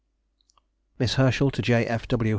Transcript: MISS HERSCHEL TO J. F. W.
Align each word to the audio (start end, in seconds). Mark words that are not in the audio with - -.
MISS 0.97 1.13
HERSCHEL 1.17 1.51
TO 1.51 1.61
J. 1.61 1.85
F. 1.85 2.07
W. 2.07 2.29